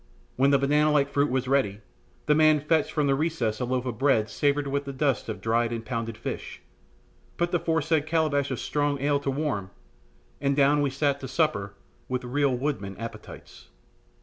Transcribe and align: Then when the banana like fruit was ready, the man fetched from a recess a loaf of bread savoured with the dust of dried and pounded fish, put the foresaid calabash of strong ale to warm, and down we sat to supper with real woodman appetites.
Then 0.01 0.35
when 0.37 0.49
the 0.49 0.57
banana 0.57 0.91
like 0.91 1.11
fruit 1.11 1.29
was 1.29 1.47
ready, 1.47 1.79
the 2.25 2.33
man 2.33 2.59
fetched 2.59 2.91
from 2.91 3.07
a 3.07 3.13
recess 3.13 3.59
a 3.59 3.65
loaf 3.65 3.85
of 3.85 3.99
bread 3.99 4.31
savoured 4.31 4.65
with 4.65 4.85
the 4.85 4.91
dust 4.93 5.29
of 5.29 5.41
dried 5.41 5.71
and 5.71 5.85
pounded 5.85 6.17
fish, 6.17 6.59
put 7.37 7.51
the 7.51 7.59
foresaid 7.59 8.07
calabash 8.07 8.49
of 8.49 8.59
strong 8.59 8.99
ale 8.99 9.19
to 9.19 9.29
warm, 9.29 9.69
and 10.41 10.55
down 10.55 10.81
we 10.81 10.89
sat 10.89 11.19
to 11.19 11.27
supper 11.27 11.75
with 12.09 12.23
real 12.23 12.57
woodman 12.57 12.97
appetites. 12.97 13.69